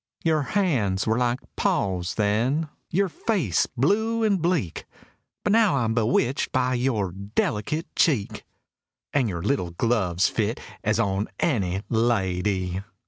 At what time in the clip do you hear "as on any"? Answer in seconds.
10.83-11.83